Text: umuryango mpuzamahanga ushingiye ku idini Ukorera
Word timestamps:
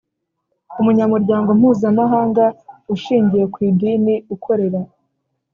umuryango 0.79 1.49
mpuzamahanga 1.59 2.45
ushingiye 2.93 3.45
ku 3.53 3.57
idini 3.69 4.15
Ukorera 4.35 4.79